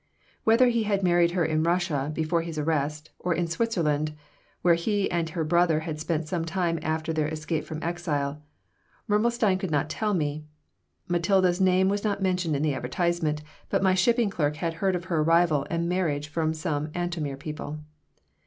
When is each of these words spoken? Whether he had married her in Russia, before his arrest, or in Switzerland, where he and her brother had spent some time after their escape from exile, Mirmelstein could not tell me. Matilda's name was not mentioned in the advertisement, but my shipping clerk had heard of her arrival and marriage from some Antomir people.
Whether 0.45 0.69
he 0.69 0.81
had 0.81 1.03
married 1.03 1.29
her 1.33 1.45
in 1.45 1.61
Russia, 1.61 2.09
before 2.11 2.41
his 2.41 2.57
arrest, 2.57 3.11
or 3.19 3.35
in 3.35 3.45
Switzerland, 3.45 4.13
where 4.63 4.73
he 4.73 5.11
and 5.11 5.29
her 5.29 5.43
brother 5.43 5.81
had 5.81 5.99
spent 5.99 6.27
some 6.27 6.43
time 6.43 6.79
after 6.81 7.13
their 7.13 7.27
escape 7.27 7.65
from 7.65 7.83
exile, 7.83 8.41
Mirmelstein 9.07 9.59
could 9.59 9.69
not 9.69 9.91
tell 9.91 10.15
me. 10.15 10.43
Matilda's 11.07 11.61
name 11.61 11.87
was 11.87 12.03
not 12.03 12.19
mentioned 12.19 12.55
in 12.55 12.63
the 12.63 12.73
advertisement, 12.73 13.43
but 13.69 13.83
my 13.83 13.93
shipping 13.93 14.31
clerk 14.31 14.55
had 14.55 14.73
heard 14.73 14.95
of 14.95 15.03
her 15.03 15.19
arrival 15.19 15.67
and 15.69 15.87
marriage 15.87 16.29
from 16.29 16.51
some 16.51 16.87
Antomir 16.95 17.37
people. 17.37 17.77